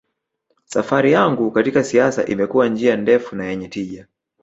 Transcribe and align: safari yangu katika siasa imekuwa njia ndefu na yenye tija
safari 0.65 1.11
yangu 1.11 1.51
katika 1.51 1.83
siasa 1.83 2.25
imekuwa 2.25 2.67
njia 2.67 2.95
ndefu 2.95 3.35
na 3.35 3.45
yenye 3.45 3.67
tija 3.67 4.07